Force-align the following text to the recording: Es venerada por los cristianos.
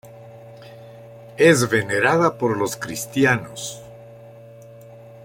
Es 1.37 1.69
venerada 1.69 2.35
por 2.39 2.57
los 2.57 2.75
cristianos. 2.75 3.83